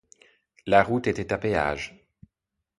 [0.65, 2.07] La route était à péage.